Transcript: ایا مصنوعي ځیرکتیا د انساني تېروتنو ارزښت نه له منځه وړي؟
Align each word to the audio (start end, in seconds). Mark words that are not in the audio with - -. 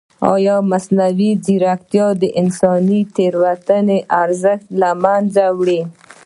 ایا 0.33 0.55
مصنوعي 0.71 1.31
ځیرکتیا 1.45 2.07
د 2.21 2.23
انساني 2.41 3.01
تېروتنو 3.15 3.97
ارزښت 4.23 4.67
نه 4.71 4.77
له 4.81 4.89
منځه 5.03 5.45
وړي؟ 5.57 5.81